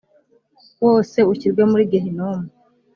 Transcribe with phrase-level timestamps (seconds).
[0.85, 2.47] wose ushyirwe muri gehinomu